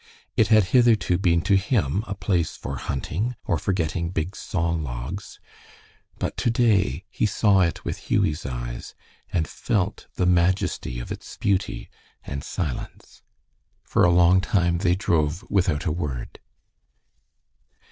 [0.35, 4.71] It had hitherto been to him a place for hunting or for getting big saw
[4.71, 5.39] logs.
[6.17, 8.95] But to day he saw it with Hughie's eyes,
[9.31, 11.87] and felt the majesty of its beauty
[12.23, 13.21] and silence.
[13.83, 16.39] For a long time they drove without a word.